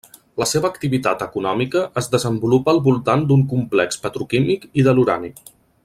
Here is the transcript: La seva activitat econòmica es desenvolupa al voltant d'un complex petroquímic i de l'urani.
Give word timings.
La 0.43 0.45
seva 0.51 0.69
activitat 0.75 1.25
econòmica 1.25 1.83
es 2.03 2.09
desenvolupa 2.15 2.73
al 2.75 2.81
voltant 2.89 3.27
d'un 3.33 3.45
complex 3.53 4.03
petroquímic 4.07 4.67
i 4.83 4.89
de 4.89 4.97
l'urani. 5.01 5.33